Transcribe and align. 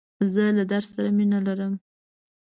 زه 0.33 0.43
له 0.57 0.63
درس 0.71 0.87
سره 0.95 1.09
مینه 1.17 1.39
لرم. 1.47 1.73